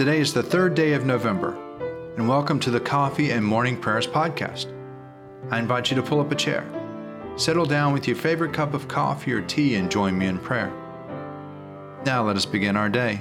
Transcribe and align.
Today 0.00 0.20
is 0.20 0.32
the 0.32 0.42
third 0.42 0.74
day 0.74 0.94
of 0.94 1.04
November, 1.04 1.58
and 2.16 2.26
welcome 2.26 2.58
to 2.60 2.70
the 2.70 2.80
Coffee 2.80 3.32
and 3.32 3.44
Morning 3.44 3.78
Prayers 3.78 4.06
podcast. 4.06 4.74
I 5.50 5.58
invite 5.58 5.90
you 5.90 5.96
to 5.96 6.02
pull 6.02 6.22
up 6.22 6.32
a 6.32 6.34
chair, 6.34 6.64
settle 7.36 7.66
down 7.66 7.92
with 7.92 8.08
your 8.08 8.16
favorite 8.16 8.54
cup 8.54 8.72
of 8.72 8.88
coffee 8.88 9.34
or 9.34 9.42
tea, 9.42 9.74
and 9.74 9.90
join 9.90 10.16
me 10.16 10.24
in 10.24 10.38
prayer. 10.38 10.72
Now 12.06 12.22
let 12.22 12.36
us 12.36 12.46
begin 12.46 12.78
our 12.78 12.88
day. 12.88 13.20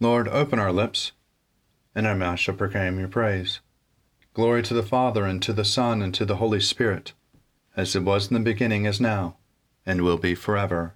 Lord, 0.00 0.28
open 0.28 0.58
our 0.58 0.72
lips, 0.72 1.12
and 1.94 2.06
our 2.06 2.16
mouth 2.16 2.40
shall 2.40 2.54
proclaim 2.54 2.98
your 2.98 3.08
praise. 3.08 3.60
Glory 4.32 4.62
to 4.62 4.72
the 4.72 4.82
Father, 4.82 5.26
and 5.26 5.42
to 5.42 5.52
the 5.52 5.62
Son, 5.62 6.00
and 6.00 6.14
to 6.14 6.24
the 6.24 6.36
Holy 6.36 6.60
Spirit, 6.60 7.12
as 7.76 7.94
it 7.94 8.02
was 8.02 8.28
in 8.28 8.32
the 8.34 8.40
beginning, 8.40 8.86
is 8.86 8.98
now, 8.98 9.36
and 9.84 10.00
will 10.00 10.16
be 10.16 10.34
forever. 10.34 10.95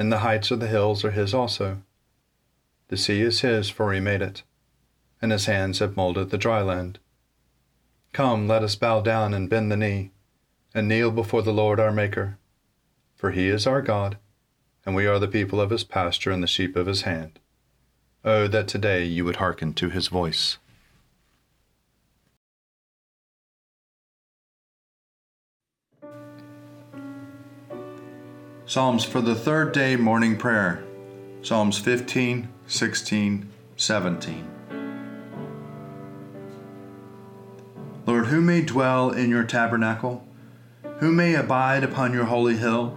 and 0.00 0.10
the 0.10 0.20
heights 0.20 0.50
of 0.50 0.60
the 0.60 0.66
hills 0.66 1.04
are 1.04 1.10
his 1.10 1.34
also. 1.34 1.82
The 2.88 2.96
sea 2.96 3.20
is 3.20 3.42
his, 3.42 3.68
for 3.68 3.92
he 3.92 4.00
made 4.00 4.22
it, 4.22 4.42
and 5.20 5.30
his 5.30 5.44
hands 5.44 5.80
have 5.80 5.94
molded 5.94 6.30
the 6.30 6.38
dry 6.38 6.62
land. 6.62 6.98
Come, 8.14 8.48
let 8.48 8.62
us 8.62 8.76
bow 8.76 9.02
down 9.02 9.34
and 9.34 9.50
bend 9.50 9.70
the 9.70 9.76
knee, 9.76 10.12
and 10.72 10.88
kneel 10.88 11.10
before 11.10 11.42
the 11.42 11.52
Lord 11.52 11.78
our 11.78 11.92
Maker. 11.92 12.38
For 13.14 13.32
he 13.32 13.48
is 13.48 13.66
our 13.66 13.82
God, 13.82 14.16
and 14.86 14.94
we 14.94 15.06
are 15.06 15.18
the 15.18 15.28
people 15.28 15.60
of 15.60 15.68
his 15.68 15.84
pasture 15.84 16.30
and 16.30 16.42
the 16.42 16.46
sheep 16.46 16.76
of 16.76 16.86
his 16.86 17.02
hand. 17.02 17.38
Oh, 18.24 18.48
that 18.48 18.68
today 18.68 19.04
you 19.04 19.26
would 19.26 19.36
hearken 19.36 19.74
to 19.74 19.90
his 19.90 20.08
voice. 20.08 20.56
Psalms 28.70 29.04
for 29.04 29.20
the 29.20 29.34
third 29.34 29.72
day 29.72 29.96
morning 29.96 30.36
prayer. 30.36 30.84
Psalms 31.42 31.76
15, 31.76 32.48
16, 32.68 33.50
17. 33.74 34.50
Lord, 38.06 38.26
who 38.26 38.40
may 38.40 38.62
dwell 38.62 39.10
in 39.10 39.28
your 39.28 39.42
tabernacle? 39.42 40.24
Who 40.98 41.10
may 41.10 41.34
abide 41.34 41.82
upon 41.82 42.12
your 42.12 42.26
holy 42.26 42.58
hill? 42.58 42.96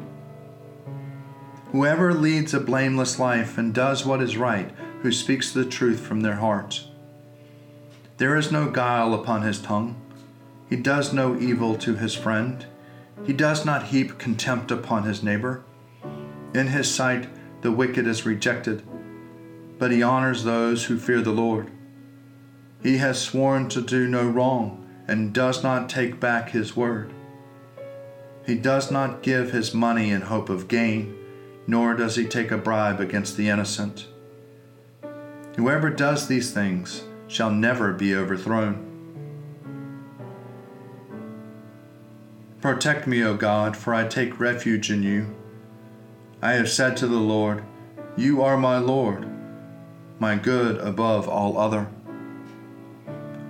Whoever 1.72 2.14
leads 2.14 2.54
a 2.54 2.60
blameless 2.60 3.18
life 3.18 3.58
and 3.58 3.74
does 3.74 4.06
what 4.06 4.22
is 4.22 4.38
right, 4.38 4.70
who 5.02 5.12
speaks 5.12 5.52
the 5.52 5.66
truth 5.66 6.02
from 6.02 6.22
their 6.22 6.36
hearts. 6.36 6.90
There 8.18 8.38
is 8.38 8.52
no 8.52 8.70
guile 8.70 9.16
upon 9.16 9.42
his 9.42 9.60
tongue. 9.60 10.00
He 10.70 10.76
does 10.76 11.14
no 11.14 11.36
evil 11.36 11.76
to 11.78 11.96
his 11.96 12.14
friend. 12.14 12.68
He 13.26 13.34
does 13.34 13.66
not 13.66 13.86
heap 13.86 14.18
contempt 14.18 14.72
upon 14.72 15.04
his 15.04 15.24
neighbor. 15.24 15.64
In 16.54 16.68
his 16.68 16.94
sight, 16.94 17.30
the 17.62 17.72
wicked 17.72 18.06
is 18.06 18.26
rejected, 18.26 18.84
but 19.80 19.92
he 19.92 20.04
honors 20.04 20.44
those 20.44 20.86
who 20.86 20.98
fear 20.98 21.22
the 21.22 21.32
Lord. 21.32 21.72
He 22.82 22.98
has 22.98 23.22
sworn 23.22 23.70
to 23.70 23.82
do 23.82 24.08
no 24.08 24.28
wrong 24.28 24.86
and 25.08 25.34
does 25.34 25.64
not 25.64 25.90
take 25.90 26.20
back 26.20 26.50
his 26.50 26.76
word. 26.76 27.14
He 28.46 28.56
does 28.56 28.92
not 28.92 29.24
give 29.24 29.52
his 29.52 29.74
money 29.74 30.12
in 30.12 30.22
hope 30.22 30.50
of 30.50 30.68
gain, 30.68 31.16
nor 31.66 31.94
does 31.94 32.18
he 32.18 32.26
take 32.26 32.52
a 32.52 32.58
bribe 32.58 33.00
against 33.00 33.38
the 33.38 33.48
innocent. 33.48 34.08
Whoever 35.56 35.90
does 35.90 36.28
these 36.28 36.52
things 36.52 37.04
shall 37.28 37.52
never 37.52 37.94
be 37.94 38.16
overthrown. 38.16 38.93
Protect 42.64 43.08
me, 43.08 43.22
O 43.26 43.36
God, 43.36 43.76
for 43.76 43.94
I 43.94 44.08
take 44.08 44.40
refuge 44.40 44.90
in 44.90 45.04
you. 45.04 45.36
I 46.42 46.54
have 46.54 46.70
said 46.70 46.96
to 46.96 47.08
the 47.08 47.18
Lord, 47.18 47.62
You 48.16 48.42
are 48.42 48.56
my 48.56 48.78
Lord, 48.78 49.28
my 50.18 50.38
good 50.38 50.78
above 50.78 51.28
all 51.28 51.58
other. 51.58 51.90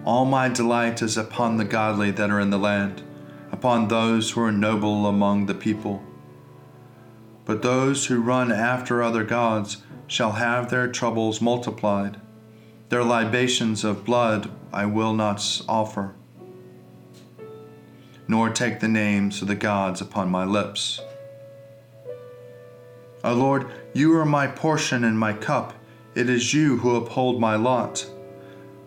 All 0.04 0.26
my 0.26 0.50
delight 0.50 1.04
is 1.04 1.16
upon 1.16 1.58
the 1.58 1.64
godly 1.64 2.10
that 2.10 2.32
are 2.32 2.40
in 2.40 2.50
the 2.50 2.58
land, 2.58 3.04
upon 3.52 3.88
those 3.88 4.32
who 4.32 4.42
are 4.42 4.52
noble 4.52 5.06
among 5.06 5.46
the 5.46 5.54
people. 5.54 6.02
But 7.46 7.62
those 7.62 8.08
who 8.08 8.20
run 8.20 8.52
after 8.52 9.04
other 9.04 9.24
gods 9.24 9.84
shall 10.08 10.32
have 10.32 10.72
their 10.72 10.88
troubles 10.88 11.40
multiplied. 11.40 12.20
Their 12.90 13.04
libations 13.04 13.84
of 13.84 14.06
blood 14.06 14.50
I 14.74 14.88
will 14.88 15.14
not 15.14 15.62
offer 15.70 16.16
nor 18.28 18.50
take 18.50 18.80
the 18.80 18.88
names 18.88 19.42
of 19.42 19.48
the 19.48 19.56
gods 19.56 20.02
upon 20.02 20.30
my 20.30 20.46
lips. 20.46 21.02
O 23.24 23.34
Lord, 23.34 23.72
you 23.94 24.14
are 24.18 24.26
my 24.26 24.48
portion 24.48 25.04
and 25.04 25.18
my 25.18 25.34
cup. 25.34 25.74
It 26.16 26.30
is 26.30 26.54
you 26.54 26.78
who 26.78 26.96
uphold 26.96 27.40
my 27.40 27.56
lot. 27.56 28.06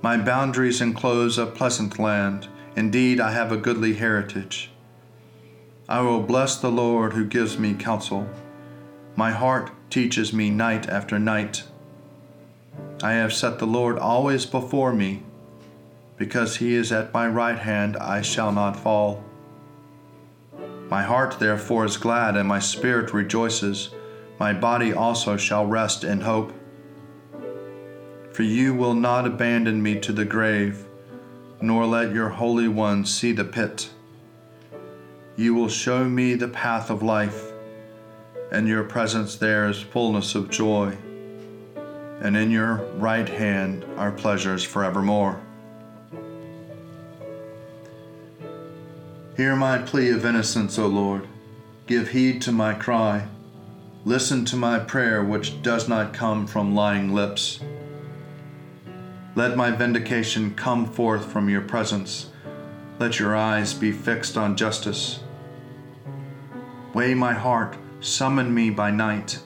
My 0.02 0.16
boundaries 0.16 0.80
enclose 0.80 1.38
a 1.38 1.46
pleasant 1.46 1.98
land. 1.98 2.48
Indeed, 2.76 3.18
I 3.18 3.32
have 3.32 3.50
a 3.50 3.56
goodly 3.56 3.94
heritage. 3.94 4.70
I 5.88 6.00
will 6.00 6.20
bless 6.20 6.56
the 6.56 6.70
Lord 6.70 7.14
who 7.14 7.24
gives 7.24 7.58
me 7.58 7.74
counsel. 7.74 8.28
My 9.14 9.30
heart 9.30 9.70
teaches 9.88 10.32
me 10.32 10.50
night 10.50 10.88
after 10.88 11.18
night. 11.18 11.62
I 13.02 13.12
have 13.12 13.32
set 13.32 13.58
the 13.58 13.66
Lord 13.66 13.98
always 13.98 14.46
before 14.46 14.92
me. 14.92 15.22
Because 16.16 16.56
he 16.56 16.74
is 16.74 16.92
at 16.92 17.12
my 17.12 17.28
right 17.28 17.58
hand, 17.58 17.96
I 17.96 18.22
shall 18.22 18.52
not 18.52 18.78
fall. 18.78 19.22
My 20.88 21.02
heart 21.02 21.38
therefore 21.38 21.84
is 21.84 21.96
glad, 21.96 22.36
and 22.36 22.48
my 22.48 22.58
spirit 22.58 23.12
rejoices. 23.12 23.90
My 24.38 24.52
body 24.52 24.92
also 24.92 25.36
shall 25.36 25.66
rest 25.66 26.04
in 26.04 26.20
hope. 26.20 26.52
For 28.32 28.42
you 28.42 28.74
will 28.74 28.94
not 28.94 29.26
abandon 29.26 29.82
me 29.82 29.98
to 30.00 30.12
the 30.12 30.24
grave, 30.24 30.86
nor 31.60 31.86
let 31.86 32.14
your 32.14 32.28
Holy 32.28 32.68
One 32.68 33.04
see 33.04 33.32
the 33.32 33.44
pit. 33.44 33.90
You 35.36 35.54
will 35.54 35.68
show 35.68 36.04
me 36.04 36.34
the 36.34 36.48
path 36.48 36.88
of 36.88 37.02
life, 37.02 37.52
and 38.50 38.68
your 38.68 38.84
presence 38.84 39.36
there 39.36 39.68
is 39.68 39.80
fullness 39.80 40.34
of 40.34 40.50
joy, 40.50 40.96
and 42.20 42.36
in 42.36 42.50
your 42.50 42.76
right 42.96 43.28
hand 43.28 43.84
are 43.96 44.12
pleasures 44.12 44.64
forevermore. 44.64 45.45
Hear 49.36 49.54
my 49.54 49.76
plea 49.76 50.12
of 50.12 50.24
innocence, 50.24 50.78
O 50.78 50.86
Lord. 50.86 51.28
Give 51.86 52.08
heed 52.08 52.40
to 52.42 52.52
my 52.52 52.72
cry. 52.72 53.28
Listen 54.06 54.46
to 54.46 54.56
my 54.56 54.78
prayer, 54.78 55.22
which 55.22 55.60
does 55.60 55.90
not 55.90 56.14
come 56.14 56.46
from 56.46 56.74
lying 56.74 57.12
lips. 57.12 57.60
Let 59.34 59.54
my 59.54 59.72
vindication 59.72 60.54
come 60.54 60.86
forth 60.86 61.30
from 61.30 61.50
your 61.50 61.60
presence. 61.60 62.30
Let 62.98 63.18
your 63.18 63.36
eyes 63.36 63.74
be 63.74 63.92
fixed 63.92 64.38
on 64.38 64.56
justice. 64.56 65.20
Weigh 66.94 67.12
my 67.12 67.34
heart, 67.34 67.76
summon 68.00 68.54
me 68.54 68.70
by 68.70 68.90
night, 68.90 69.40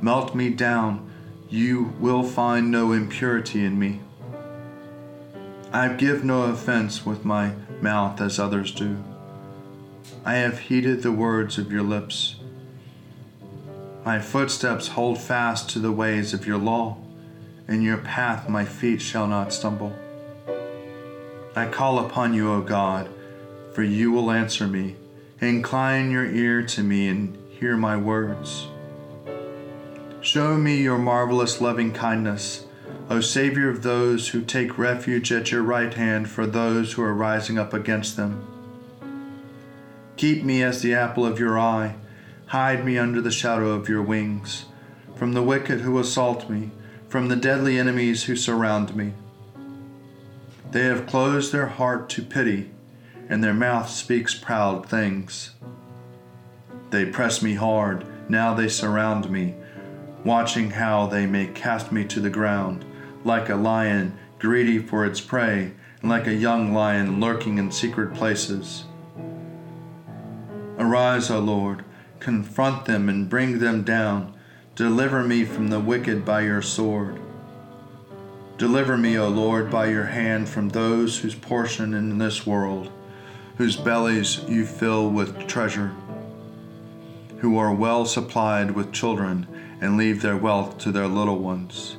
melt 0.00 0.34
me 0.34 0.48
down. 0.48 1.12
You 1.50 1.92
will 2.00 2.22
find 2.22 2.70
no 2.70 2.92
impurity 2.92 3.62
in 3.62 3.78
me. 3.78 4.00
I 5.70 5.88
give 5.88 6.24
no 6.24 6.44
offense 6.44 7.04
with 7.04 7.26
my 7.26 7.52
mouth 7.82 8.22
as 8.22 8.38
others 8.38 8.72
do. 8.72 8.96
I 10.26 10.36
have 10.36 10.58
heeded 10.58 11.02
the 11.02 11.12
words 11.12 11.58
of 11.58 11.70
your 11.70 11.82
lips. 11.82 12.36
My 14.06 14.18
footsteps 14.18 14.88
hold 14.88 15.20
fast 15.20 15.68
to 15.70 15.78
the 15.78 15.92
ways 15.92 16.32
of 16.32 16.46
your 16.46 16.56
law. 16.56 16.96
In 17.68 17.82
your 17.82 17.98
path 17.98 18.48
my 18.48 18.64
feet 18.64 19.02
shall 19.02 19.26
not 19.26 19.52
stumble. 19.52 19.94
I 21.54 21.66
call 21.66 21.98
upon 21.98 22.32
you, 22.32 22.50
O 22.50 22.62
God, 22.62 23.10
for 23.74 23.82
you 23.82 24.12
will 24.12 24.30
answer 24.30 24.66
me. 24.66 24.96
Incline 25.42 26.10
your 26.10 26.24
ear 26.24 26.62
to 26.68 26.82
me 26.82 27.08
and 27.08 27.36
hear 27.50 27.76
my 27.76 27.98
words. 27.98 28.68
Show 30.22 30.56
me 30.56 30.82
your 30.82 30.96
marvelous 30.96 31.60
loving 31.60 31.92
kindness, 31.92 32.64
O 33.10 33.20
Savior 33.20 33.68
of 33.68 33.82
those 33.82 34.28
who 34.28 34.40
take 34.40 34.78
refuge 34.78 35.30
at 35.32 35.52
your 35.52 35.62
right 35.62 35.92
hand 35.92 36.30
for 36.30 36.46
those 36.46 36.94
who 36.94 37.02
are 37.02 37.12
rising 37.12 37.58
up 37.58 37.74
against 37.74 38.16
them. 38.16 38.53
Keep 40.16 40.44
me 40.44 40.62
as 40.62 40.80
the 40.80 40.94
apple 40.94 41.26
of 41.26 41.40
your 41.40 41.58
eye. 41.58 41.96
Hide 42.46 42.84
me 42.84 42.96
under 42.96 43.20
the 43.20 43.32
shadow 43.32 43.70
of 43.70 43.88
your 43.88 44.02
wings, 44.02 44.66
from 45.16 45.32
the 45.32 45.42
wicked 45.42 45.80
who 45.80 45.98
assault 45.98 46.48
me, 46.48 46.70
from 47.08 47.28
the 47.28 47.36
deadly 47.36 47.78
enemies 47.78 48.24
who 48.24 48.36
surround 48.36 48.94
me. 48.94 49.12
They 50.70 50.84
have 50.84 51.06
closed 51.06 51.52
their 51.52 51.66
heart 51.66 52.08
to 52.10 52.22
pity, 52.22 52.70
and 53.28 53.42
their 53.42 53.54
mouth 53.54 53.90
speaks 53.90 54.34
proud 54.34 54.88
things. 54.88 55.52
They 56.90 57.06
press 57.06 57.42
me 57.42 57.54
hard, 57.54 58.06
now 58.28 58.54
they 58.54 58.68
surround 58.68 59.30
me, 59.30 59.54
watching 60.24 60.70
how 60.70 61.06
they 61.06 61.26
may 61.26 61.46
cast 61.48 61.90
me 61.90 62.04
to 62.04 62.20
the 62.20 62.30
ground, 62.30 62.84
like 63.24 63.48
a 63.48 63.56
lion 63.56 64.16
greedy 64.38 64.78
for 64.78 65.04
its 65.04 65.20
prey, 65.20 65.72
and 66.00 66.10
like 66.10 66.26
a 66.26 66.34
young 66.34 66.72
lion 66.72 67.20
lurking 67.20 67.58
in 67.58 67.72
secret 67.72 68.14
places. 68.14 68.84
Arise, 70.84 71.30
O 71.30 71.38
Lord 71.40 71.84
confront 72.24 72.86
them 72.86 73.10
and 73.10 73.28
bring 73.28 73.58
them 73.58 73.82
down. 73.82 74.32
Deliver 74.76 75.22
me 75.22 75.44
from 75.44 75.68
the 75.68 75.78
wicked 75.78 76.24
by 76.24 76.40
your 76.40 76.62
sword. 76.62 77.20
Deliver 78.56 78.96
me, 78.96 79.18
O 79.18 79.28
Lord, 79.28 79.70
by 79.70 79.86
your 79.86 80.06
hand 80.06 80.48
from 80.48 80.70
those 80.70 81.18
whose 81.18 81.34
portion 81.34 81.92
in 81.92 82.16
this 82.16 82.46
world, 82.46 82.90
whose 83.58 83.76
bellies 83.76 84.42
you 84.48 84.64
fill 84.64 85.10
with 85.10 85.46
treasure, 85.46 85.92
who 87.40 87.58
are 87.58 87.74
well 87.74 88.06
supplied 88.06 88.70
with 88.70 88.90
children 88.90 89.46
and 89.82 89.98
leave 89.98 90.22
their 90.22 90.38
wealth 90.38 90.78
to 90.78 90.90
their 90.90 91.08
little 91.08 91.38
ones. 91.38 91.98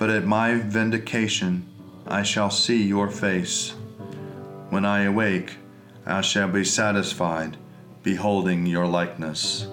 But 0.00 0.10
at 0.10 0.24
my 0.24 0.56
vindication 0.56 1.64
I 2.08 2.24
shall 2.24 2.50
see 2.50 2.82
your 2.82 3.08
face. 3.08 3.74
When 4.70 4.84
I 4.84 5.02
awake, 5.02 5.59
I 6.06 6.20
shall 6.22 6.48
be 6.48 6.64
satisfied 6.64 7.56
beholding 8.02 8.66
your 8.66 8.86
likeness. 8.86 9.66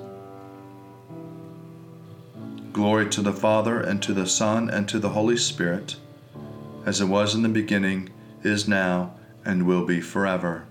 Glory 2.74 3.09
to 3.09 3.21
the 3.21 3.33
Father, 3.33 3.79
and 3.79 4.03
to 4.03 4.13
the 4.13 4.27
Son, 4.27 4.69
and 4.69 4.88
to 4.89 5.00
the 5.00 5.09
Holy 5.09 5.38
Spirit, 5.38 5.95
as 6.85 7.01
it 7.01 7.06
was 7.06 7.33
in 7.33 7.41
the 7.41 7.50
beginning, 7.50 8.09
is 8.44 8.68
now, 8.68 9.13
and 9.45 9.65
will 9.65 9.85
be 9.85 10.01
forever. 10.01 10.65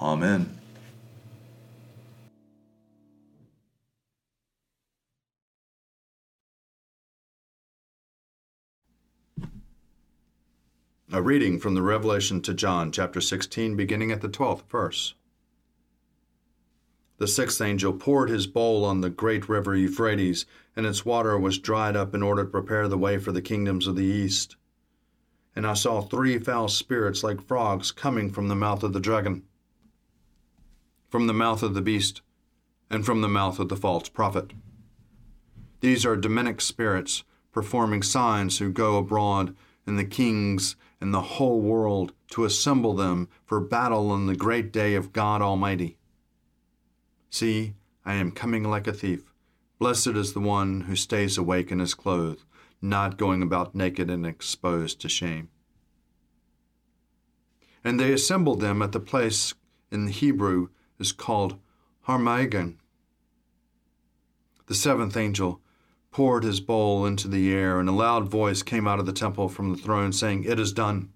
Amen. 0.00 0.59
A 11.12 11.20
reading 11.20 11.58
from 11.58 11.74
the 11.74 11.82
Revelation 11.82 12.40
to 12.42 12.54
John, 12.54 12.92
chapter 12.92 13.20
16, 13.20 13.74
beginning 13.74 14.12
at 14.12 14.20
the 14.20 14.28
12th 14.28 14.62
verse. 14.70 15.14
The 17.18 17.26
sixth 17.26 17.60
angel 17.60 17.92
poured 17.94 18.30
his 18.30 18.46
bowl 18.46 18.84
on 18.84 19.00
the 19.00 19.10
great 19.10 19.48
river 19.48 19.74
Euphrates, 19.74 20.46
and 20.76 20.86
its 20.86 21.04
water 21.04 21.36
was 21.36 21.58
dried 21.58 21.96
up 21.96 22.14
in 22.14 22.22
order 22.22 22.44
to 22.44 22.48
prepare 22.50 22.86
the 22.86 22.96
way 22.96 23.18
for 23.18 23.32
the 23.32 23.42
kingdoms 23.42 23.88
of 23.88 23.96
the 23.96 24.04
east. 24.04 24.54
And 25.56 25.66
I 25.66 25.74
saw 25.74 26.00
three 26.00 26.38
foul 26.38 26.68
spirits 26.68 27.24
like 27.24 27.42
frogs 27.42 27.90
coming 27.90 28.30
from 28.30 28.46
the 28.46 28.54
mouth 28.54 28.84
of 28.84 28.92
the 28.92 29.00
dragon, 29.00 29.42
from 31.08 31.26
the 31.26 31.34
mouth 31.34 31.64
of 31.64 31.74
the 31.74 31.82
beast, 31.82 32.22
and 32.88 33.04
from 33.04 33.20
the 33.20 33.28
mouth 33.28 33.58
of 33.58 33.68
the 33.68 33.76
false 33.76 34.08
prophet. 34.08 34.52
These 35.80 36.06
are 36.06 36.16
demonic 36.16 36.60
spirits 36.60 37.24
performing 37.50 38.04
signs 38.04 38.58
who 38.58 38.70
go 38.70 38.96
abroad 38.96 39.56
in 39.88 39.96
the 39.96 40.04
kings 40.04 40.76
and 41.00 41.14
the 41.14 41.22
whole 41.22 41.60
world 41.60 42.12
to 42.30 42.44
assemble 42.44 42.94
them 42.94 43.28
for 43.44 43.60
battle 43.60 44.10
on 44.10 44.26
the 44.26 44.36
great 44.36 44.72
day 44.72 44.94
of 44.94 45.12
God 45.12 45.40
Almighty. 45.40 45.96
See, 47.30 47.74
I 48.04 48.14
am 48.14 48.32
coming 48.32 48.64
like 48.64 48.86
a 48.86 48.92
thief. 48.92 49.32
Blessed 49.78 50.08
is 50.08 50.32
the 50.32 50.40
one 50.40 50.82
who 50.82 50.96
stays 50.96 51.38
awake 51.38 51.70
and 51.70 51.80
is 51.80 51.94
clothed, 51.94 52.44
not 52.82 53.16
going 53.16 53.42
about 53.42 53.74
naked 53.74 54.10
and 54.10 54.26
exposed 54.26 55.00
to 55.00 55.08
shame. 55.08 55.48
And 57.82 57.98
they 57.98 58.12
assembled 58.12 58.60
them 58.60 58.82
at 58.82 58.92
the 58.92 59.00
place 59.00 59.54
in 59.90 60.04
the 60.04 60.12
Hebrew 60.12 60.68
is 60.98 61.12
called 61.12 61.58
Harmagedon. 62.02 62.78
The 64.66 64.74
seventh 64.74 65.16
angel 65.16 65.60
poured 66.10 66.44
his 66.44 66.60
bowl 66.60 67.06
into 67.06 67.28
the 67.28 67.52
air, 67.52 67.78
and 67.78 67.88
a 67.88 67.92
loud 67.92 68.28
voice 68.28 68.62
came 68.62 68.86
out 68.86 68.98
of 68.98 69.06
the 69.06 69.12
temple 69.12 69.48
from 69.48 69.70
the 69.70 69.78
throne, 69.78 70.12
saying, 70.12 70.44
It 70.44 70.58
is 70.58 70.72
done. 70.72 71.12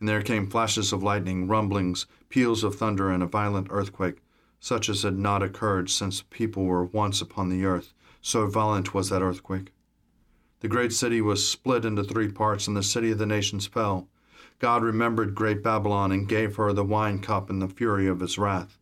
And 0.00 0.08
there 0.08 0.22
came 0.22 0.48
flashes 0.48 0.92
of 0.92 1.02
lightning, 1.02 1.48
rumblings, 1.48 2.06
peals 2.28 2.62
of 2.62 2.76
thunder, 2.76 3.10
and 3.10 3.22
a 3.22 3.26
violent 3.26 3.68
earthquake, 3.70 4.22
such 4.60 4.88
as 4.88 5.02
had 5.02 5.18
not 5.18 5.42
occurred 5.42 5.90
since 5.90 6.22
people 6.30 6.64
were 6.64 6.84
once 6.84 7.20
upon 7.20 7.48
the 7.48 7.64
earth. 7.64 7.94
So 8.20 8.46
violent 8.46 8.94
was 8.94 9.08
that 9.08 9.22
earthquake. 9.22 9.72
The 10.60 10.68
great 10.68 10.92
city 10.92 11.20
was 11.20 11.48
split 11.48 11.84
into 11.84 12.02
three 12.02 12.30
parts, 12.30 12.66
and 12.66 12.76
the 12.76 12.82
city 12.82 13.12
of 13.12 13.18
the 13.18 13.26
nations 13.26 13.66
fell. 13.66 14.08
God 14.58 14.82
remembered 14.82 15.36
great 15.36 15.62
Babylon 15.62 16.10
and 16.10 16.28
gave 16.28 16.56
her 16.56 16.72
the 16.72 16.84
wine 16.84 17.20
cup 17.20 17.48
in 17.48 17.60
the 17.60 17.68
fury 17.68 18.08
of 18.08 18.18
his 18.18 18.38
wrath. 18.38 18.76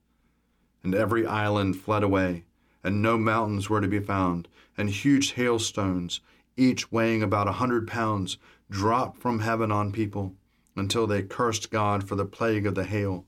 And 0.83 0.95
every 0.95 1.27
island 1.27 1.77
fled 1.77 2.03
away, 2.03 2.46
and 2.87 3.03
no 3.03 3.19
mountains 3.19 3.69
were 3.69 3.81
to 3.81 3.89
be 3.89 3.99
found, 3.99 4.47
and 4.79 4.89
huge 4.89 5.33
hailstones, 5.33 6.21
each 6.57 6.93
weighing 6.93 7.21
about 7.21 7.49
a 7.49 7.59
hundred 7.59 7.89
pounds, 7.89 8.39
dropped 8.71 9.19
from 9.19 9.41
heaven 9.41 9.73
on 9.73 9.91
people 9.91 10.37
until 10.77 11.05
they 11.05 11.21
cursed 11.21 11.73
God 11.73 12.07
for 12.07 12.15
the 12.15 12.25
plague 12.25 12.65
of 12.65 12.77
the 12.77 12.85
hail. 12.85 13.25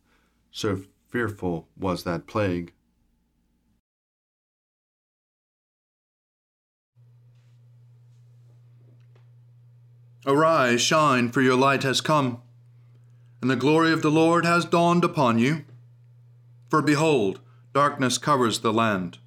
So 0.53 0.83
fearful 1.09 1.67
was 1.77 2.05
that 2.05 2.29
plague. 2.29 2.73
Arise, 10.25 10.81
shine, 10.81 11.33
for 11.33 11.41
your 11.41 11.57
light 11.57 11.83
has 11.83 12.01
come, 12.01 12.43
and 13.41 13.51
the 13.51 13.57
glory 13.57 13.93
of 13.93 14.03
the 14.03 14.11
Lord 14.11 14.45
has 14.45 14.65
dawned 14.65 15.03
upon 15.03 15.41
you. 15.41 15.65
For 16.69 16.81
behold, 16.81 17.41
darkness 17.73 18.19
covers 18.19 18.61
the 18.61 18.73
land, 18.73 19.19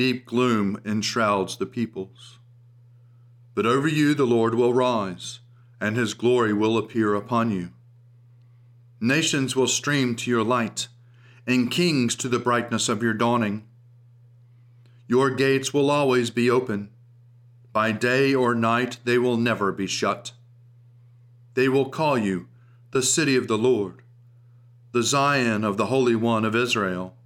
deep 0.00 0.24
gloom 0.24 0.80
enshrouds 0.82 1.58
the 1.58 1.66
peoples. 1.66 2.38
But 3.54 3.66
over 3.66 3.86
you 3.86 4.14
the 4.14 4.24
Lord 4.24 4.54
will 4.54 4.72
rise 4.72 5.40
and 5.78 5.94
his 5.94 6.14
glory 6.14 6.54
will 6.54 6.78
appear 6.78 7.14
upon 7.14 7.50
you. 7.50 7.68
Nations 8.98 9.54
will 9.54 9.66
stream 9.66 10.16
to 10.16 10.30
your 10.30 10.42
light, 10.42 10.88
and 11.46 11.70
kings 11.70 12.16
to 12.16 12.30
the 12.30 12.38
brightness 12.38 12.88
of 12.88 13.02
your 13.02 13.12
dawning. 13.12 13.66
Your 15.06 15.28
gates 15.28 15.74
will 15.74 15.90
always 15.90 16.30
be 16.30 16.48
open. 16.48 16.88
By 17.70 17.92
day 17.92 18.34
or 18.34 18.54
night 18.54 19.00
they 19.04 19.18
will 19.18 19.36
never 19.36 19.70
be 19.70 19.86
shut. 19.86 20.32
They 21.52 21.68
will 21.68 21.90
call 21.90 22.16
you 22.16 22.48
the 22.92 23.02
city 23.02 23.36
of 23.36 23.48
the 23.48 23.58
Lord, 23.58 24.00
the 24.92 25.02
Zion 25.02 25.62
of 25.62 25.76
the 25.76 25.86
Holy 25.92 26.16
One 26.16 26.46
of 26.46 26.56
Israel. 26.56 27.16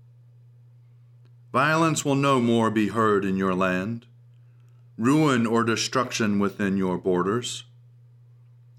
Violence 1.55 2.05
will 2.05 2.17
no 2.17 2.41
more 2.41 2.69
be 2.69 2.89
heard 2.89 3.25
in 3.25 3.37
your 3.37 3.55
land, 3.55 4.07
ruin 4.99 5.47
or 5.47 5.63
destruction 5.63 6.41
within 6.41 6.77
your 6.77 6.99
borders. 6.99 7.63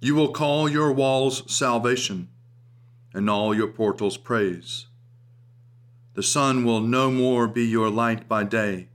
You 0.02 0.14
will 0.14 0.34
call 0.34 0.68
your 0.68 0.92
walls 0.92 1.50
salvation, 1.50 2.28
and 3.14 3.30
all 3.30 3.56
your 3.56 3.70
portals 3.70 4.18
praise. 4.18 4.88
The 6.16 6.22
sun 6.22 6.66
will 6.66 6.82
no 6.82 7.10
more 7.10 7.48
be 7.48 7.64
your 7.64 7.90
light 7.90 8.28
by 8.28 8.44
day. 8.44 8.90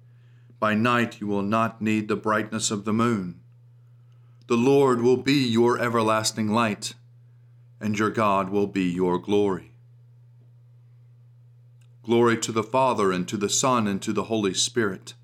By 0.58 0.74
night 0.74 1.18
you 1.18 1.26
will 1.26 1.40
not 1.40 1.80
need 1.80 2.08
the 2.08 2.16
brightness 2.16 2.70
of 2.70 2.84
the 2.84 2.92
moon. 2.92 3.40
The 4.46 4.58
Lord 4.58 5.00
will 5.00 5.16
be 5.16 5.42
your 5.48 5.80
everlasting 5.80 6.48
light, 6.48 6.92
and 7.80 7.98
your 7.98 8.10
God 8.10 8.50
will 8.50 8.66
be 8.66 8.84
your 8.84 9.18
glory. 9.18 9.69
Glory 12.10 12.36
to 12.36 12.50
the 12.50 12.64
Father, 12.64 13.12
and 13.12 13.28
to 13.28 13.36
the 13.36 13.48
Son, 13.48 13.86
and 13.86 14.02
to 14.02 14.12
the 14.12 14.24
Holy 14.24 14.52
Spirit, 14.52 15.14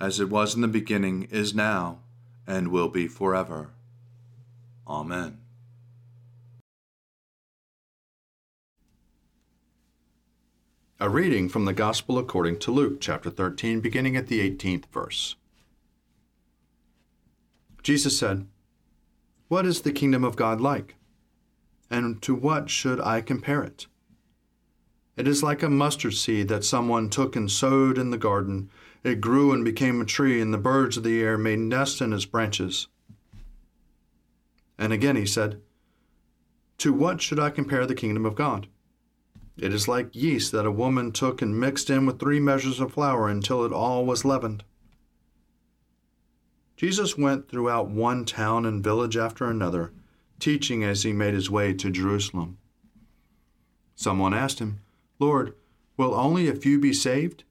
as 0.00 0.18
it 0.18 0.30
was 0.30 0.54
in 0.54 0.62
the 0.62 0.68
beginning, 0.68 1.24
is 1.24 1.54
now, 1.54 1.98
and 2.46 2.68
will 2.68 2.88
be 2.88 3.06
forever. 3.06 3.72
Amen. 4.88 5.36
A 10.98 11.10
reading 11.10 11.46
from 11.50 11.66
the 11.66 11.74
Gospel 11.74 12.16
according 12.16 12.58
to 12.60 12.70
Luke, 12.70 12.98
chapter 12.98 13.28
13, 13.28 13.80
beginning 13.80 14.16
at 14.16 14.28
the 14.28 14.40
18th 14.50 14.86
verse. 14.86 15.36
Jesus 17.82 18.18
said, 18.18 18.46
What 19.48 19.66
is 19.66 19.82
the 19.82 19.92
kingdom 19.92 20.24
of 20.24 20.36
God 20.36 20.58
like? 20.58 20.94
And 21.90 22.22
to 22.22 22.34
what 22.34 22.70
should 22.70 22.98
I 22.98 23.20
compare 23.20 23.62
it? 23.62 23.86
It 25.16 25.26
is 25.26 25.42
like 25.42 25.62
a 25.62 25.70
mustard 25.70 26.14
seed 26.14 26.48
that 26.48 26.64
someone 26.64 27.08
took 27.08 27.36
and 27.36 27.50
sowed 27.50 27.96
in 27.96 28.10
the 28.10 28.18
garden. 28.18 28.70
It 29.02 29.20
grew 29.20 29.52
and 29.52 29.64
became 29.64 30.00
a 30.00 30.04
tree, 30.04 30.40
and 30.40 30.52
the 30.52 30.58
birds 30.58 30.98
of 30.98 31.04
the 31.04 31.22
air 31.22 31.38
made 31.38 31.58
nests 31.58 32.02
in 32.02 32.12
its 32.12 32.26
branches. 32.26 32.88
And 34.78 34.92
again 34.92 35.16
he 35.16 35.24
said, 35.24 35.62
To 36.78 36.92
what 36.92 37.22
should 37.22 37.38
I 37.38 37.48
compare 37.48 37.86
the 37.86 37.94
kingdom 37.94 38.26
of 38.26 38.34
God? 38.34 38.66
It 39.56 39.72
is 39.72 39.88
like 39.88 40.14
yeast 40.14 40.52
that 40.52 40.66
a 40.66 40.70
woman 40.70 41.12
took 41.12 41.40
and 41.40 41.58
mixed 41.58 41.88
in 41.88 42.04
with 42.04 42.20
three 42.20 42.40
measures 42.40 42.78
of 42.78 42.92
flour 42.92 43.26
until 43.26 43.64
it 43.64 43.72
all 43.72 44.04
was 44.04 44.24
leavened. 44.24 44.64
Jesus 46.76 47.16
went 47.16 47.48
throughout 47.48 47.88
one 47.88 48.26
town 48.26 48.66
and 48.66 48.84
village 48.84 49.16
after 49.16 49.46
another, 49.46 49.92
teaching 50.38 50.84
as 50.84 51.04
he 51.04 51.12
made 51.14 51.32
his 51.32 51.50
way 51.50 51.72
to 51.72 51.90
Jerusalem. 51.90 52.58
Someone 53.94 54.34
asked 54.34 54.58
him, 54.58 54.80
Lord, 55.18 55.54
will 55.96 56.14
only 56.14 56.48
a 56.48 56.54
few 56.54 56.78
be 56.78 56.92
saved? 56.92 57.44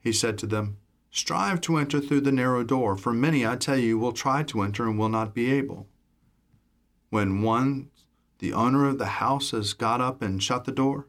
He 0.00 0.12
said 0.12 0.36
to 0.38 0.46
them, 0.46 0.78
Strive 1.10 1.60
to 1.62 1.76
enter 1.76 2.00
through 2.00 2.22
the 2.22 2.32
narrow 2.32 2.64
door, 2.64 2.96
for 2.96 3.12
many, 3.12 3.46
I 3.46 3.54
tell 3.54 3.78
you, 3.78 3.98
will 3.98 4.12
try 4.12 4.42
to 4.42 4.62
enter 4.62 4.88
and 4.88 4.98
will 4.98 5.08
not 5.08 5.32
be 5.32 5.52
able. 5.52 5.86
When 7.10 7.42
one, 7.42 7.90
the 8.40 8.52
owner 8.52 8.88
of 8.88 8.98
the 8.98 9.06
house, 9.06 9.52
has 9.52 9.74
got 9.74 10.00
up 10.00 10.22
and 10.22 10.42
shut 10.42 10.64
the 10.64 10.72
door, 10.72 11.06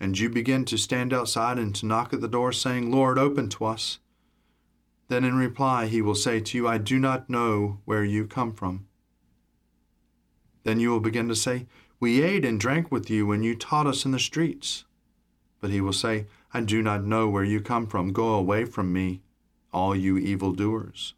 and 0.00 0.18
you 0.18 0.30
begin 0.30 0.64
to 0.64 0.78
stand 0.78 1.12
outside 1.12 1.58
and 1.58 1.74
to 1.74 1.86
knock 1.86 2.14
at 2.14 2.22
the 2.22 2.28
door, 2.28 2.50
saying, 2.50 2.90
Lord, 2.90 3.18
open 3.18 3.50
to 3.50 3.66
us, 3.66 3.98
then 5.08 5.24
in 5.24 5.36
reply 5.36 5.86
he 5.86 6.02
will 6.02 6.14
say 6.14 6.40
to 6.40 6.58
you, 6.58 6.66
I 6.66 6.78
do 6.78 6.98
not 6.98 7.30
know 7.30 7.80
where 7.84 8.04
you 8.04 8.26
come 8.26 8.52
from. 8.52 8.86
Then 10.64 10.80
you 10.80 10.90
will 10.90 11.00
begin 11.00 11.28
to 11.28 11.36
say, 11.36 11.66
We 11.98 12.22
ate 12.22 12.44
and 12.44 12.60
drank 12.60 12.92
with 12.92 13.08
you 13.08 13.26
when 13.26 13.42
you 13.42 13.54
taught 13.54 13.86
us 13.86 14.04
in 14.04 14.10
the 14.10 14.18
streets. 14.18 14.84
But 15.60 15.70
he 15.70 15.80
will 15.80 15.92
say, 15.92 16.26
I 16.52 16.60
do 16.60 16.82
not 16.82 17.04
know 17.04 17.28
where 17.28 17.44
you 17.44 17.60
come 17.60 17.86
from. 17.86 18.12
Go 18.12 18.34
away 18.34 18.64
from 18.64 18.92
me, 18.92 19.22
all 19.72 19.96
you 19.96 20.18
evildoers. 20.18 21.14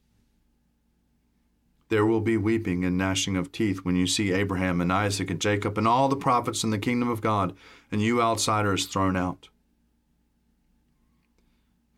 There 1.88 2.06
will 2.06 2.20
be 2.20 2.36
weeping 2.36 2.84
and 2.84 2.98
gnashing 2.98 3.36
of 3.36 3.50
teeth 3.50 3.78
when 3.78 3.96
you 3.96 4.06
see 4.06 4.30
Abraham 4.30 4.80
and 4.80 4.92
Isaac 4.92 5.30
and 5.30 5.40
Jacob 5.40 5.78
and 5.78 5.88
all 5.88 6.08
the 6.08 6.16
prophets 6.16 6.62
in 6.62 6.70
the 6.70 6.78
kingdom 6.78 7.08
of 7.08 7.20
God, 7.20 7.56
and 7.90 8.02
you 8.02 8.20
outsiders 8.22 8.86
thrown 8.86 9.16
out. 9.16 9.48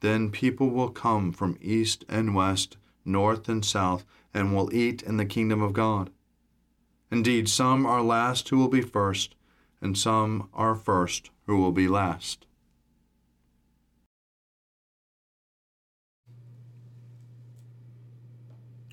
Then 0.00 0.30
people 0.30 0.70
will 0.70 0.90
come 0.90 1.32
from 1.32 1.58
east 1.60 2.04
and 2.08 2.34
west, 2.34 2.76
north 3.04 3.48
and 3.48 3.64
south, 3.64 4.04
and 4.32 4.54
will 4.54 4.72
eat 4.72 5.02
in 5.02 5.16
the 5.16 5.26
kingdom 5.26 5.60
of 5.60 5.72
God. 5.72 6.10
Indeed, 7.10 7.48
some 7.48 7.86
are 7.86 8.02
last 8.02 8.48
who 8.48 8.58
will 8.58 8.68
be 8.68 8.82
first, 8.82 9.34
and 9.80 9.98
some 9.98 10.48
are 10.54 10.74
first 10.74 11.30
who 11.46 11.56
will 11.56 11.72
be 11.72 11.88
last. 11.88 12.46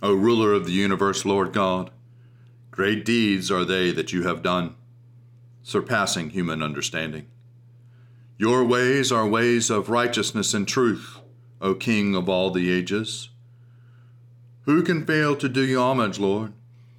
O 0.01 0.13
ruler 0.13 0.53
of 0.53 0.65
the 0.65 0.71
universe, 0.71 1.25
Lord 1.25 1.53
God, 1.53 1.91
great 2.71 3.03
deeds 3.03 3.51
are 3.51 3.65
they 3.65 3.91
that 3.91 4.13
you 4.13 4.23
have 4.23 4.43
done, 4.43 4.75
surpassing 5.63 6.29
human 6.29 6.61
understanding. 6.61 7.27
Your 8.37 8.63
ways 8.63 9.11
are 9.11 9.27
ways 9.27 9.71
of 9.71 9.89
righteousness 9.89 10.53
and 10.53 10.67
truth, 10.67 11.19
O 11.59 11.73
King 11.73 12.15
of 12.15 12.29
all 12.29 12.51
the 12.51 12.71
ages. 12.71 13.29
Who 14.61 14.83
can 14.83 15.05
fail 15.05 15.35
to 15.35 15.49
do 15.49 15.65
you 15.65 15.79
homage, 15.79 16.19
Lord, 16.19 16.53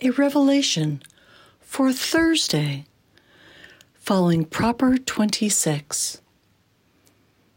A 0.00 0.10
revelation 0.10 1.02
for 1.60 1.92
Thursday, 1.92 2.84
following 3.94 4.44
Proper 4.44 4.96
26. 4.96 6.20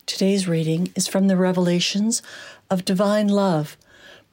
Today's 0.08 0.48
reading 0.48 0.92
is 0.96 1.08
from 1.08 1.28
the 1.28 1.38
Revelations 1.38 2.24
of 2.68 2.84
Divine 2.84 3.28
Love 3.28 3.78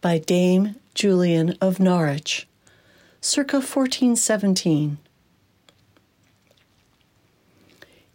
by 0.00 0.16
Dame 0.16 0.76
Julian 0.94 1.54
of 1.60 1.80
Norwich, 1.80 2.48
circa 3.20 3.56
1417. 3.56 4.96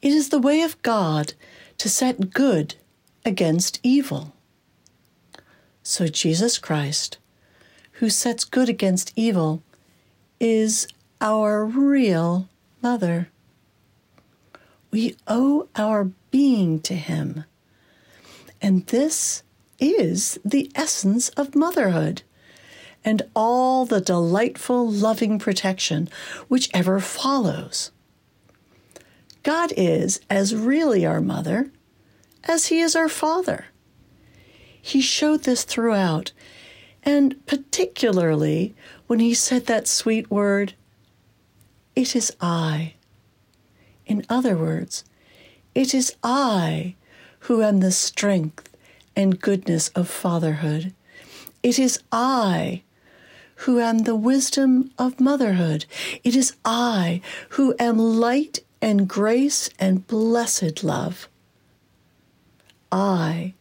It 0.02 0.12
is 0.12 0.30
the 0.30 0.40
way 0.40 0.64
of 0.64 0.82
God 0.82 1.36
to 1.78 1.88
set 1.88 2.32
good 2.32 2.74
against 3.24 3.80
evil. 3.84 4.34
So 5.84 6.08
Jesus 6.08 6.58
Christ, 6.58 7.20
who 8.00 8.10
sets 8.10 8.44
good 8.44 8.70
against 8.70 9.14
evil, 9.16 9.62
is 10.44 10.90
our 11.22 11.66
real 11.66 12.50
mother. 12.82 13.30
We 14.92 15.16
owe 15.26 15.70
our 15.78 16.12
being 16.32 16.82
to 16.82 16.96
him. 16.96 17.46
And 18.62 18.86
this 18.88 19.44
is 19.80 20.38
the 20.44 20.70
essence 20.76 21.30
of 21.30 21.56
motherhood 21.56 22.24
and 23.06 23.22
all 23.34 23.86
the 23.86 24.02
delightful, 24.02 24.90
loving 24.90 25.40
protection 25.40 26.10
which 26.50 26.70
ever 26.74 27.00
follows. 27.00 27.92
God 29.44 29.72
is 29.78 30.20
as 30.30 30.54
really 30.54 31.06
our 31.06 31.22
mother 31.22 31.72
as 32.44 32.68
He 32.68 32.82
is 32.82 32.98
our 32.98 33.10
Father. 33.10 33.68
He 34.82 35.00
showed 35.00 35.44
this 35.44 35.64
throughout, 35.64 36.34
and 37.04 37.46
particularly 37.46 38.76
when 39.14 39.20
He 39.20 39.36
said 39.36 39.68
that 39.68 39.88
sweet 39.88 40.32
word, 40.32 40.74
It 41.96 42.16
is 42.16 42.36
I. 42.42 42.96
In 44.08 44.26
other 44.28 44.58
words, 44.58 45.04
it 45.76 45.94
is 45.94 46.16
I 46.24 46.96
who 47.42 47.62
am 47.62 47.80
the 47.80 47.92
strength 47.92 48.68
and 49.16 49.40
goodness 49.40 49.90
of 49.90 50.10
fatherhood. 50.10 50.96
It 51.62 51.78
is 51.78 52.00
I 52.12 52.82
who 53.58 53.80
am 53.80 54.00
the 54.00 54.16
wisdom 54.16 54.90
of 54.98 55.20
motherhood. 55.20 55.86
It 56.24 56.36
is 56.36 56.56
I 56.66 57.22
who 57.50 57.76
am 57.78 58.00
light 58.00 58.62
and 58.82 59.08
grace 59.08 59.70
and 59.78 60.08
blessed 60.08 60.84
love. 60.84 61.30
I, 62.92 63.54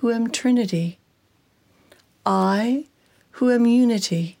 who 0.00 0.10
am 0.10 0.32
Trinity. 0.32 0.98
I, 2.26 2.86
who 3.38 3.52
am 3.52 3.66
unity. 3.66 4.38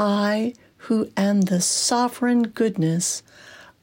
I, 0.00 0.54
who 0.88 1.10
am 1.14 1.42
the 1.42 1.60
sovereign 1.60 2.44
goodness 2.44 3.22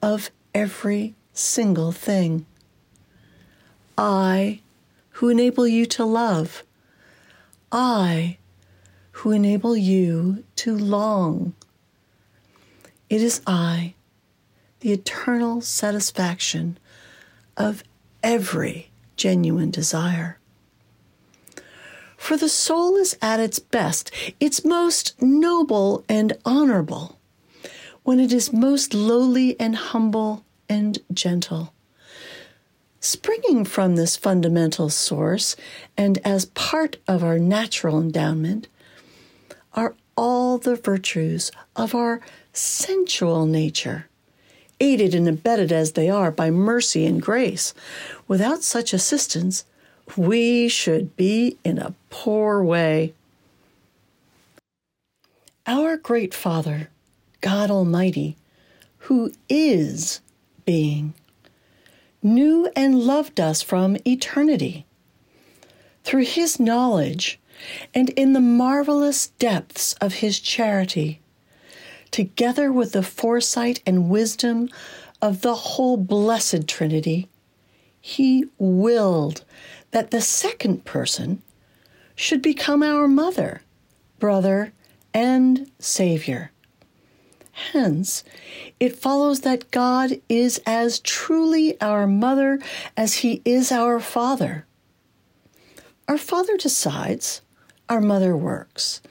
of 0.02 0.32
every 0.52 1.14
single 1.32 1.92
thing. 1.92 2.48
I, 3.96 4.62
who 5.12 5.30
enable 5.30 5.68
you 5.68 5.86
to 5.86 6.04
love. 6.04 6.64
I, 7.72 8.40
who 9.12 9.32
enable 9.32 9.78
you 9.78 10.44
to 10.56 10.76
long. 10.76 11.54
It 13.12 13.22
is 13.22 13.42
I 13.46 13.94
the 14.80 14.94
eternal 14.94 15.62
satisfaction 15.62 16.80
of 17.56 17.84
every 18.24 18.90
genuine 19.16 19.70
desire. 19.70 20.40
For 22.18 22.36
the 22.36 22.50
soul 22.50 22.98
is 22.98 23.16
at 23.22 23.40
its 23.40 23.60
best, 23.60 24.12
its 24.40 24.66
most 24.66 25.22
noble 25.22 26.04
and 26.10 26.34
honorable, 26.44 27.18
when 28.04 28.20
it 28.20 28.34
is 28.34 28.52
most 28.52 28.94
lowly 28.94 29.58
and 29.60 29.76
humble 29.76 30.44
and 30.68 31.00
gentle. 31.14 31.74
Springing 33.00 33.64
from 33.64 33.96
this 33.96 34.18
fundamental 34.18 34.90
source 34.90 35.56
and 35.96 36.18
as 36.26 36.46
part 36.46 36.98
of 37.08 37.24
our 37.24 37.40
natural 37.40 38.02
endowment 38.02 38.68
are 39.74 39.96
all 40.18 40.58
the 40.58 40.76
virtues 40.76 41.52
of 41.76 41.96
our 41.96 42.20
sensual 42.52 43.46
nature 43.46 44.08
aided 44.80 45.16
and 45.16 45.28
abetted 45.28 45.72
as 45.72 45.94
they 45.94 46.10
are 46.10 46.32
by 46.32 46.52
mercy 46.52 47.06
and 47.06 47.22
grace. 47.22 47.74
Without 48.28 48.64
such 48.64 48.94
assistance, 48.94 49.66
we 50.16 50.68
should 50.70 51.16
be 51.18 51.58
in 51.64 51.80
a 51.80 51.96
poor 52.10 52.64
way. 52.64 53.14
Our 55.66 55.98
great 55.98 56.34
Father, 56.34 56.90
God 57.42 57.70
Almighty, 57.70 58.38
who 59.00 59.32
is 59.50 60.22
being, 60.66 61.14
knew 62.24 62.70
and 62.76 63.00
loved 63.00 63.40
us 63.40 63.62
from 63.62 63.98
eternity. 64.06 64.86
Through 66.04 66.24
his 66.24 66.60
knowledge 66.60 67.40
and 67.94 68.10
in 68.12 68.34
the 68.34 68.40
marvelous 68.40 69.28
depths 69.40 69.94
of 69.96 70.16
his 70.16 70.40
charity, 70.40 71.20
together 72.12 72.72
with 72.72 72.94
the 72.94 73.04
foresight 73.04 73.82
and 73.86 74.10
wisdom 74.10 74.70
of 75.22 75.42
the 75.42 75.56
whole 75.56 75.98
blessed 75.98 76.68
Trinity, 76.68 77.28
He 78.00 78.46
willed 78.58 79.44
that 79.92 80.12
the 80.12 80.22
second 80.22 80.86
person 80.86 81.42
should 82.16 82.42
become 82.42 82.84
our 82.84 83.08
mother, 83.08 83.62
brother, 84.20 84.74
and 85.14 85.72
Savior. 85.80 86.52
Hence, 87.52 88.24
it 88.80 88.96
follows 88.96 89.42
that 89.42 89.72
God 89.72 90.22
is 90.30 90.62
as 90.66 91.00
truly 91.00 91.80
our 91.82 92.06
mother 92.06 92.60
as 92.96 93.16
He 93.16 93.42
is 93.46 93.72
our 93.72 94.00
Father. 94.00 94.66
Our 96.08 96.18
Father 96.18 96.56
decides, 96.56 97.42
our 97.90 98.00
mother 98.00 98.38
works. 98.38 99.02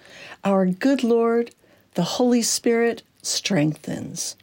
Our 0.44 0.66
good 0.66 1.02
Lord, 1.02 1.50
the 1.94 2.04
Holy 2.04 2.42
Spirit, 2.42 3.02
strengthens. 3.20 4.36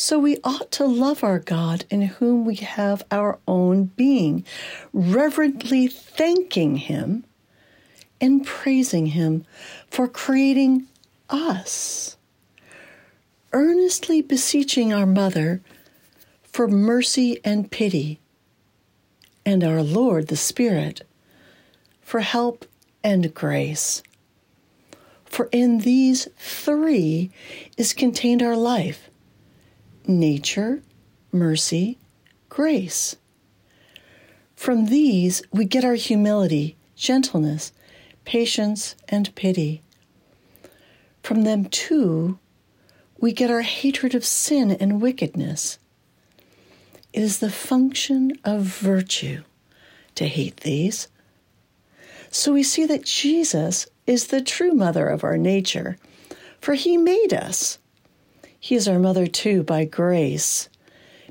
So 0.00 0.20
we 0.20 0.38
ought 0.44 0.70
to 0.70 0.86
love 0.86 1.24
our 1.24 1.40
God 1.40 1.84
in 1.90 2.02
whom 2.02 2.44
we 2.44 2.54
have 2.54 3.04
our 3.10 3.40
own 3.48 3.86
being, 3.96 4.44
reverently 4.92 5.88
thanking 5.88 6.76
Him 6.76 7.24
and 8.20 8.46
praising 8.46 9.06
Him 9.06 9.44
for 9.90 10.06
creating 10.06 10.86
us 11.28 12.16
earnestly 13.52 14.22
beseeching 14.22 14.92
our 14.92 15.04
Mother 15.04 15.62
for 16.44 16.68
mercy 16.68 17.40
and 17.44 17.68
pity, 17.68 18.20
and 19.44 19.64
our 19.64 19.82
Lord 19.82 20.28
the 20.28 20.36
Spirit 20.36 21.02
for 22.02 22.20
help 22.20 22.66
and 23.02 23.34
grace. 23.34 24.04
For 25.24 25.48
in 25.50 25.78
these 25.78 26.28
three 26.38 27.32
is 27.76 27.92
contained 27.92 28.44
our 28.44 28.56
life 28.56 29.07
nature, 30.08 30.82
mercy, 31.30 31.98
grace. 32.48 33.16
From 34.56 34.86
these 34.86 35.42
we 35.52 35.66
get 35.66 35.84
our 35.84 35.94
humility, 35.94 36.76
gentleness, 36.96 37.72
patience, 38.24 38.96
and 39.08 39.34
pity. 39.34 39.82
From 41.22 41.44
them, 41.44 41.66
too, 41.66 42.38
we 43.20 43.32
get 43.32 43.50
our 43.50 43.60
hatred 43.60 44.14
of 44.14 44.24
sin 44.24 44.70
and 44.70 45.00
wickedness. 45.00 45.78
It 47.12 47.22
is 47.22 47.38
the 47.38 47.50
function 47.50 48.32
of 48.44 48.62
virtue 48.62 49.42
to 50.14 50.26
hate 50.26 50.58
these. 50.58 51.08
So 52.30 52.52
we 52.52 52.62
see 52.62 52.86
that 52.86 53.04
Jesus 53.04 53.86
is 54.06 54.28
the 54.28 54.40
true 54.40 54.72
mother 54.72 55.08
of 55.08 55.24
our 55.24 55.36
nature, 55.36 55.96
for 56.60 56.74
he 56.74 56.96
made 56.96 57.32
us. 57.32 57.78
He 58.58 58.74
is 58.74 58.88
our 58.88 58.98
mother 58.98 59.26
too 59.26 59.62
by 59.62 59.84
grace, 59.84 60.68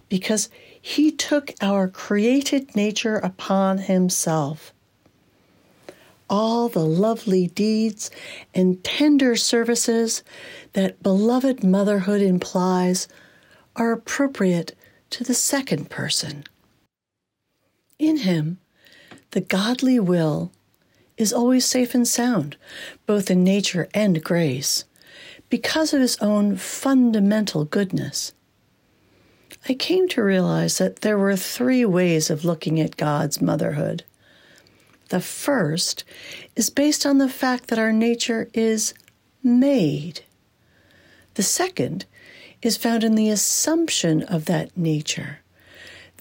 because 0.10 0.50
he 0.82 1.12
took 1.12 1.54
our 1.62 1.88
created 1.88 2.76
nature 2.76 3.18
upon 3.18 3.80
himself 3.80 4.74
all 6.30 6.70
the 6.70 6.86
lovely 6.86 7.48
deeds 7.48 8.12
and 8.54 8.84
tender 8.84 9.36
services 9.36 10.24
that 10.74 11.02
beloved 11.02 11.64
motherhood 11.64 12.22
implies 12.22 13.08
are 13.76 13.92
appropriate 13.92 14.76
to 15.10 15.24
the 15.24 15.34
second 15.34 15.90
person. 15.90 16.44
In 18.00 18.18
him, 18.18 18.60
the 19.32 19.42
godly 19.42 20.00
will 20.00 20.52
is 21.18 21.34
always 21.34 21.66
safe 21.66 21.96
and 21.96 22.08
sound, 22.08 22.58
both 23.06 23.32
in 23.32 23.44
nature 23.44 23.88
and 23.94 24.24
grace, 24.24 24.86
because 25.50 25.94
of 25.94 26.02
his 26.02 26.18
own 26.20 26.56
fundamental 26.56 27.66
goodness. 27.66 28.34
I 29.70 29.74
came 29.74 30.08
to 30.10 30.24
realize 30.24 30.78
that 30.78 31.02
there 31.02 31.18
were 31.18 31.36
three 31.36 31.86
ways 31.86 32.30
of 32.30 32.46
looking 32.46 32.80
at 32.80 32.98
God's 32.98 33.42
motherhood. 33.42 34.04
The 35.10 35.22
first 35.22 36.04
is 36.56 36.70
based 36.70 37.06
on 37.06 37.18
the 37.18 37.30
fact 37.30 37.68
that 37.68 37.80
our 37.80 37.94
nature 37.94 38.50
is 38.54 38.94
made. 39.44 40.22
The 41.36 41.44
second 41.44 42.06
is 42.62 42.78
found 42.78 43.04
in 43.04 43.16
the 43.16 43.30
assumption 43.30 44.24
of 44.24 44.46
that 44.46 44.76
nature. 44.76 45.40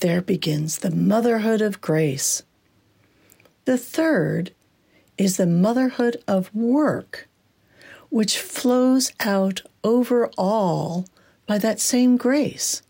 There 0.01 0.21
begins 0.21 0.79
the 0.79 0.91
motherhood 0.91 1.63
of 1.63 1.81
grace. 1.81 2.43
The 3.65 3.79
third 3.79 4.53
is 5.19 5.37
the 5.37 5.47
motherhood 5.47 6.23
of 6.29 6.55
work, 6.55 7.29
which 8.17 8.39
flows 8.39 9.13
out 9.21 9.61
over 9.85 10.31
all 10.39 11.05
by 11.47 11.59
that 11.59 11.79
same 11.79 12.17
grace. 12.17 12.81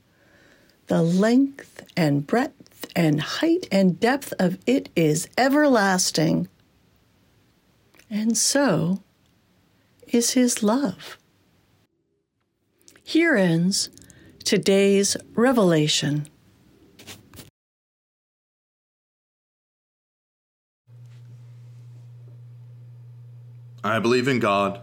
The 0.86 1.02
length 1.02 1.84
and 1.96 2.24
breadth 2.24 2.86
and 2.94 3.20
height 3.20 3.66
and 3.72 3.98
depth 3.98 4.32
of 4.38 4.56
it 4.68 4.88
is 4.94 5.28
everlasting. 5.36 6.46
And 8.08 8.38
so 8.38 9.02
is 10.06 10.34
his 10.34 10.62
love. 10.62 11.18
Here 13.02 13.34
ends 13.34 13.90
today's 14.44 15.16
revelation. 15.34 16.28
I 23.82 23.98
believe 23.98 24.28
in 24.28 24.38
God, 24.38 24.82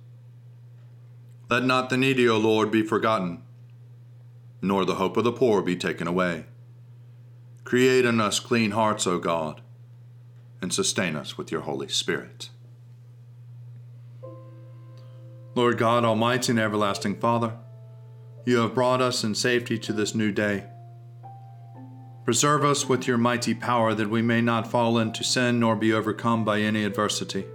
Let 1.51 1.65
not 1.65 1.89
the 1.89 1.97
needy, 1.97 2.29
O 2.29 2.37
Lord, 2.37 2.71
be 2.71 2.81
forgotten 2.81 3.43
nor 4.61 4.85
the 4.85 4.95
hope 4.95 5.17
of 5.17 5.23
the 5.23 5.31
poor 5.33 5.61
be 5.61 5.75
taken 5.75 6.07
away. 6.07 6.45
Create 7.63 8.05
in 8.05 8.21
us 8.21 8.39
clean 8.39 8.71
hearts, 8.71 9.05
O 9.07 9.17
God, 9.17 9.61
and 10.61 10.71
sustain 10.71 11.15
us 11.15 11.37
with 11.37 11.51
your 11.51 11.61
Holy 11.61 11.87
Spirit. 11.87 12.49
Lord 15.55 15.77
God, 15.77 16.05
Almighty 16.05 16.51
and 16.51 16.59
everlasting 16.59 17.15
Father, 17.15 17.57
you 18.45 18.59
have 18.59 18.73
brought 18.73 19.01
us 19.01 19.23
in 19.23 19.35
safety 19.35 19.77
to 19.79 19.91
this 19.91 20.15
new 20.15 20.31
day. 20.31 20.65
Preserve 22.23 22.63
us 22.63 22.87
with 22.87 23.07
your 23.07 23.17
mighty 23.17 23.53
power 23.53 23.93
that 23.93 24.09
we 24.09 24.21
may 24.21 24.41
not 24.41 24.67
fall 24.71 24.97
into 24.97 25.23
sin 25.23 25.59
nor 25.59 25.75
be 25.75 25.91
overcome 25.91 26.45
by 26.45 26.61
any 26.61 26.85
adversity. 26.85 27.45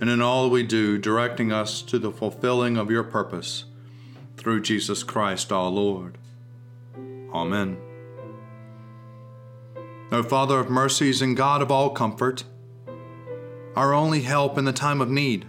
And 0.00 0.10
in 0.10 0.20
all 0.20 0.50
we 0.50 0.62
do, 0.62 0.98
directing 0.98 1.52
us 1.52 1.82
to 1.82 1.98
the 1.98 2.10
fulfilling 2.10 2.76
of 2.76 2.90
your 2.90 3.04
purpose 3.04 3.64
through 4.36 4.62
Jesus 4.62 5.02
Christ 5.02 5.52
our 5.52 5.68
Lord. 5.68 6.18
Amen. 7.32 7.78
O 10.12 10.22
Father 10.22 10.58
of 10.58 10.70
mercies 10.70 11.22
and 11.22 11.36
God 11.36 11.62
of 11.62 11.70
all 11.70 11.90
comfort, 11.90 12.44
our 13.74 13.92
only 13.92 14.22
help 14.22 14.58
in 14.58 14.64
the 14.64 14.72
time 14.72 15.00
of 15.00 15.10
need, 15.10 15.46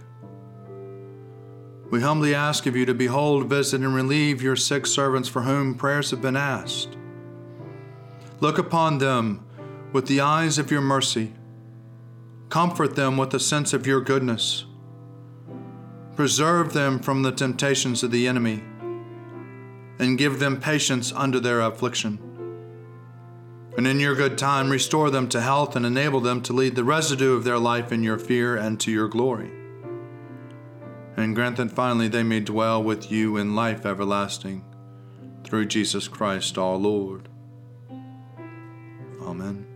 we 1.90 2.00
humbly 2.00 2.34
ask 2.34 2.66
of 2.66 2.74
you 2.74 2.84
to 2.84 2.94
behold, 2.94 3.48
visit, 3.48 3.80
and 3.80 3.94
relieve 3.94 4.42
your 4.42 4.56
sick 4.56 4.86
servants 4.86 5.28
for 5.28 5.42
whom 5.42 5.74
prayers 5.74 6.10
have 6.10 6.20
been 6.20 6.36
asked. 6.36 6.96
Look 8.40 8.58
upon 8.58 8.98
them 8.98 9.44
with 9.92 10.06
the 10.06 10.20
eyes 10.20 10.58
of 10.58 10.70
your 10.70 10.80
mercy. 10.80 11.32
Comfort 12.48 12.94
them 12.96 13.16
with 13.16 13.34
a 13.34 13.40
sense 13.40 13.72
of 13.72 13.86
your 13.86 14.00
goodness. 14.00 14.64
Preserve 16.14 16.72
them 16.72 16.98
from 16.98 17.22
the 17.22 17.32
temptations 17.32 18.02
of 18.02 18.10
the 18.10 18.26
enemy 18.28 18.62
and 19.98 20.18
give 20.18 20.38
them 20.38 20.60
patience 20.60 21.12
under 21.12 21.40
their 21.40 21.60
affliction. 21.60 22.18
And 23.76 23.86
in 23.86 24.00
your 24.00 24.14
good 24.14 24.38
time, 24.38 24.70
restore 24.70 25.10
them 25.10 25.28
to 25.28 25.40
health 25.40 25.76
and 25.76 25.84
enable 25.84 26.20
them 26.20 26.40
to 26.42 26.52
lead 26.52 26.76
the 26.76 26.84
residue 26.84 27.34
of 27.34 27.44
their 27.44 27.58
life 27.58 27.92
in 27.92 28.02
your 28.02 28.18
fear 28.18 28.56
and 28.56 28.80
to 28.80 28.90
your 28.90 29.08
glory. 29.08 29.50
And 31.16 31.34
grant 31.34 31.56
that 31.56 31.72
finally 31.72 32.08
they 32.08 32.22
may 32.22 32.40
dwell 32.40 32.82
with 32.82 33.10
you 33.10 33.36
in 33.36 33.54
life 33.54 33.84
everlasting, 33.84 34.64
through 35.44 35.66
Jesus 35.66 36.08
Christ 36.08 36.56
our 36.56 36.76
Lord. 36.76 37.28
Amen. 39.22 39.75